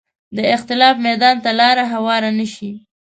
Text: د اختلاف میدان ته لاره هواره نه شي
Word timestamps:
د 0.37 0.39
اختلاف 0.55 0.95
میدان 1.07 1.35
ته 1.43 1.51
لاره 1.59 1.85
هواره 1.93 2.29
نه 2.39 2.45
شي 2.53 2.71